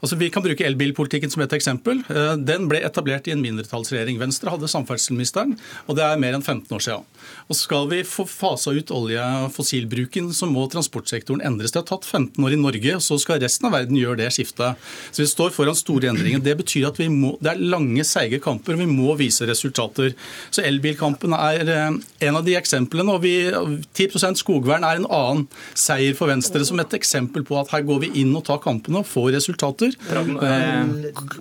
altså 0.01 0.19
Vi 0.21 0.31
kan 0.33 0.45
bruke 0.45 0.65
elbilpolitikken 0.67 1.33
som 1.33 1.45
et 1.45 1.55
eksempel. 1.57 2.03
Eh, 2.09 2.35
den 2.41 2.69
ble 2.71 2.81
etablert 2.87 3.29
i 3.29 3.35
en 3.35 3.43
mindretallsregjering. 3.45 4.21
Venstre 4.21 4.53
hadde 4.53 4.71
samferdselsministeren, 4.71 5.57
og 5.87 5.99
det 5.99 6.07
er 6.07 6.21
mer 6.23 6.39
enn 6.39 6.45
15 6.45 6.73
år 6.77 6.85
siden. 6.87 7.09
Og 7.49 7.59
Skal 7.59 7.89
vi 7.91 8.03
få 8.07 8.27
fasa 8.29 8.73
ut 8.75 8.91
olje- 8.95 9.27
og 9.45 9.53
fossilbruken, 9.55 10.33
så 10.35 10.49
må 10.51 10.65
transportsektoren 10.71 11.45
endres. 11.45 11.75
Det 11.75 11.83
har 11.83 11.89
tatt 11.91 12.09
15 12.09 12.43
år 12.43 12.57
i 12.57 12.61
Norge, 12.61 12.97
og 12.97 13.05
så 13.05 13.19
skal 13.21 13.41
resten 13.43 13.69
av 13.69 13.77
verden 13.77 13.99
gjøre 13.99 14.23
det 14.23 14.33
skiftet. 14.35 14.79
Så 15.13 15.23
Vi 15.23 15.29
står 15.31 15.53
foran 15.55 15.79
store 15.79 16.11
endringer. 16.11 16.43
Det 16.43 16.57
betyr 16.59 16.89
at 16.89 16.99
må, 17.13 17.37
det 17.43 17.53
er 17.53 17.61
lange, 17.61 18.05
seige 18.05 18.41
kamper, 18.41 18.75
og 18.75 18.83
vi 18.83 18.87
må 18.91 19.15
vise 19.19 19.47
resultater. 19.47 20.15
Så 20.51 20.65
Elbilkampen 20.65 21.35
er 21.35 21.69
en 21.93 22.37
av 22.37 22.45
de 22.45 22.57
eksemplene. 22.57 23.13
og 23.13 23.23
vi, 23.23 23.51
10% 23.95 24.39
skogvern 24.41 24.85
er 24.85 24.97
en 24.97 25.07
annen 25.07 25.47
seier 25.75 26.15
for 26.15 26.31
Venstre, 26.31 26.65
som 26.65 26.81
et 26.81 26.95
eksempel 26.95 27.45
på 27.45 27.59
at 27.61 27.71
her 27.71 27.82
går 27.89 28.01
vi 28.07 28.13
inn 28.23 28.33
og 28.39 28.47
tar 28.49 28.63
kampene 28.63 29.03
og 29.03 29.09
får 29.09 29.33
resultater. 29.39 29.97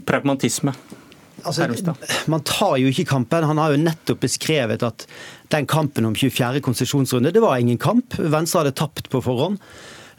Pragmatisme. 0.07 0.75
Altså, 1.41 1.65
man 2.29 2.43
tar 2.45 2.75
jo 2.77 2.91
ikke 2.91 3.07
kampen. 3.10 3.48
Han 3.50 3.62
har 3.62 3.74
jo 3.74 3.81
nettopp 3.81 4.21
beskrevet 4.25 4.83
at 4.86 5.07
den 5.53 5.65
kampen 5.69 6.05
om 6.05 6.13
24. 6.15 6.62
konsesjonsrunde, 6.62 7.33
det 7.33 7.41
var 7.41 7.57
ingen 7.57 7.81
kamp. 7.81 8.17
Venstre 8.19 8.62
hadde 8.62 8.77
tapt 8.77 9.10
på 9.10 9.24
forhånd. 9.25 9.57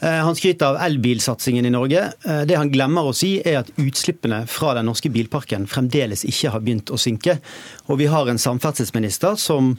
Eh, 0.03 0.11
han 0.11 0.37
skryter 0.37 0.67
av 0.67 0.81
elbilsatsingen 0.83 1.67
i 1.67 1.71
Norge. 1.71 2.09
Eh, 2.27 2.41
det 2.49 2.59
han 2.59 2.73
glemmer 2.73 3.07
å 3.07 3.15
si, 3.15 3.37
er 3.39 3.61
at 3.61 3.71
utslippene 3.79 4.43
fra 4.51 4.75
den 4.75 4.89
norske 4.91 5.13
bilparken 5.15 5.69
fremdeles 5.71 6.25
ikke 6.27 6.51
har 6.51 6.65
begynt 6.65 6.91
å 6.91 6.99
synke. 6.99 7.39
Og 7.87 8.01
vi 8.03 8.11
har 8.11 8.27
en 8.27 8.43
samferdselsminister 8.43 9.39
som 9.39 9.77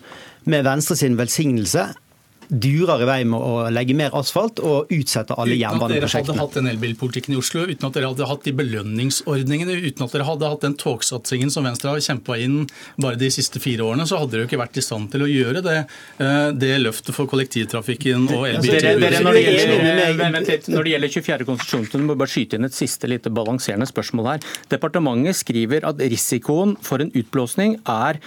med 0.48 0.64
Venstre 0.64 0.96
sin 1.00 1.20
velsignelse 1.20 1.90
durer 2.50 3.04
i 3.04 3.08
vei 3.10 3.20
med 3.28 3.40
å 3.40 3.70
legge 3.74 3.96
mer 3.98 4.16
asfalt 4.18 4.62
og 4.64 4.92
utsette 4.94 5.36
alle 5.40 5.58
jernbaneprosjektene. 5.60 6.34
Uten 6.34 6.34
at 6.34 6.34
dere 6.34 6.34
hadde 6.34 6.40
hatt 6.42 6.58
den 6.60 6.70
elbilpolitikken 6.74 7.36
i 7.36 7.40
Oslo, 7.40 7.66
uten 7.70 7.88
at 7.88 7.98
dere 7.98 8.12
hadde 8.12 8.30
hatt 8.30 8.48
de 8.48 8.54
belønningsordningene, 8.60 9.78
uten 9.88 10.06
at 10.06 10.16
dere 10.16 10.28
hadde 10.28 10.52
hatt 10.54 10.66
den 10.66 10.78
togsatsingen 10.80 11.54
som 11.54 11.68
Venstre 11.68 11.94
har 11.94 12.04
kjempa 12.04 12.38
inn 12.42 12.64
bare 13.02 13.20
de 13.20 13.30
siste 13.34 13.62
fire 13.64 13.86
årene, 13.88 14.08
så 14.10 14.22
hadde 14.22 14.36
dere 14.36 14.46
jo 14.46 14.52
ikke 14.52 14.62
vært 14.64 14.80
i 14.80 14.86
stand 14.86 15.12
til 15.14 15.26
å 15.26 15.30
gjøre 15.30 15.64
det, 15.66 15.78
eh, 16.24 16.48
det 16.58 16.74
løftet 16.82 17.14
for 17.16 17.30
kollektivtrafikken 17.32 18.28
og 18.30 18.48
elbiltilbudet. 18.52 19.22
Når, 19.24 19.40
når 20.74 20.88
det 20.88 20.96
gjelder 20.96 21.14
24. 21.18 21.50
konsesjonsrunde, 21.50 22.08
må 22.08 22.18
jeg 22.18 22.24
bare 22.24 22.36
skyte 22.36 22.60
inn 22.60 22.70
et 22.70 22.78
siste 22.78 23.10
lite 23.10 23.34
balanserende 23.34 23.90
spørsmål 23.90 24.34
her. 24.34 24.50
Departementet 24.74 25.40
skriver 25.40 25.88
at 25.90 26.02
risikoen 26.02 26.78
for 26.84 27.04
en 27.04 27.14
utblåsning 27.14 27.80
er 27.90 28.20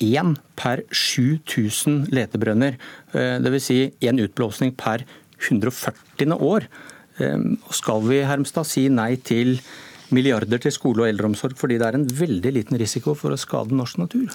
én 0.00 0.34
per 0.56 0.84
7000 0.90 2.08
letebrønner. 2.14 2.78
Eh, 3.12 3.36
Dvs. 3.42 3.68
Si 3.70 3.78
én 4.00 4.20
utblåsning 4.24 4.74
per 4.76 5.04
140. 5.38 6.36
år. 6.40 6.66
Eh, 7.18 7.38
skal 7.70 8.02
vi 8.08 8.24
Hermstad, 8.24 8.66
si 8.66 8.88
nei 8.88 9.16
til 9.16 9.60
milliarder 10.10 10.58
til 10.58 10.74
skole 10.74 11.04
og 11.04 11.08
eldreomsorg 11.08 11.54
fordi 11.58 11.78
det 11.78 11.86
er 11.86 11.98
en 12.00 12.06
veldig 12.06 12.52
liten 12.56 12.78
risiko 12.80 13.14
for 13.14 13.30
å 13.30 13.38
skade 13.38 13.76
norsk 13.76 14.00
natur? 14.02 14.26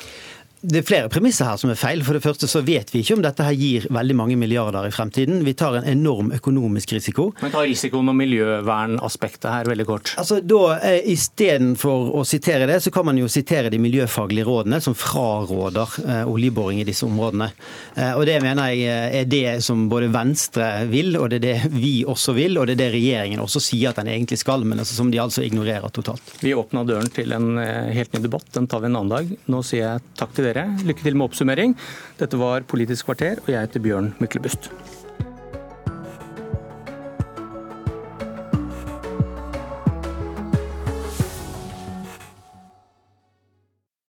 Det 0.66 0.80
er 0.82 0.86
flere 0.88 1.10
premisser 1.14 1.46
her 1.46 1.60
som 1.62 1.70
er 1.70 1.78
feil. 1.78 2.02
For 2.06 2.18
det 2.18 2.24
første 2.24 2.48
så 2.50 2.62
vet 2.66 2.90
vi 2.94 3.04
ikke 3.04 3.20
om 3.20 3.22
dette 3.22 3.46
her 3.46 3.54
gir 3.58 3.86
veldig 3.94 4.16
mange 4.18 4.38
milliarder 4.40 4.88
i 4.88 4.94
fremtiden. 4.94 5.44
Vi 5.46 5.54
tar 5.58 5.78
en 5.78 5.86
enorm 5.90 6.32
økonomisk 6.34 6.96
risiko. 6.96 7.28
Men 7.44 7.54
ta 7.54 7.62
risikoen 7.66 8.10
og 8.10 8.18
miljøvernaspektet 8.18 9.46
her 9.52 9.70
veldig 9.70 9.86
kort. 9.86 10.14
Altså 10.22 10.40
da, 10.42 10.62
eh, 10.80 11.12
Istedenfor 11.14 12.16
å 12.18 12.24
sitere 12.26 12.66
det, 12.70 12.80
så 12.82 12.92
kan 12.92 13.06
man 13.06 13.20
jo 13.20 13.30
sitere 13.30 13.70
de 13.70 13.80
miljøfaglige 13.82 14.48
rådene 14.48 14.82
som 14.82 14.96
fraråder 14.98 16.00
eh, 16.06 16.24
oljeboring 16.32 16.82
i 16.82 16.88
disse 16.88 17.06
områdene. 17.06 17.52
Eh, 17.94 18.14
og 18.16 18.26
Det 18.26 18.40
mener 18.42 18.74
jeg 18.74 19.22
er 19.22 19.30
det 19.30 19.62
som 19.64 19.86
både 19.90 20.10
Venstre 20.10 20.88
vil, 20.90 21.14
og 21.20 21.30
det 21.30 21.44
er 21.44 21.46
det 21.46 21.72
vi 21.76 21.94
også 22.08 22.34
vil, 22.34 22.58
og 22.58 22.66
det 22.68 22.80
er 22.80 22.82
det 22.86 22.90
regjeringen 22.96 23.44
også 23.44 23.62
sier 23.62 23.92
at 23.92 24.02
den 24.02 24.10
egentlig 24.10 24.42
skal, 24.42 24.66
men 24.66 24.82
altså, 24.82 24.98
som 24.98 25.14
de 25.14 25.22
altså 25.22 25.46
ignorerer 25.46 25.94
totalt. 25.94 26.36
Vi 26.42 26.56
åpna 26.58 26.84
døren 26.88 27.12
til 27.14 27.36
en 27.38 27.60
helt 27.60 28.14
ny 28.16 28.24
debatt, 28.26 28.50
den 28.58 28.66
tar 28.68 28.82
vi 28.82 28.90
en 28.90 28.98
annen 28.98 29.14
dag. 29.14 29.32
Nå 29.52 29.62
sier 29.62 29.86
jeg 29.86 30.06
takk 30.18 30.34
til 30.34 30.55
dere. 30.56 30.76
Lykke 30.88 31.06
til 31.06 31.18
med 31.20 31.30
oppsummering. 31.30 31.78
Dette 32.20 32.40
var 32.40 32.66
Politisk 32.68 33.12
kvarter, 33.12 33.44
og 33.46 33.52
jeg 33.54 33.68
heter 33.68 33.84
Bjørn 33.84 34.14
Myklebust. 34.24 34.72